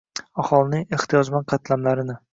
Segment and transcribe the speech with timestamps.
[0.43, 2.21] aholining ehtiyojmand qatlamlarini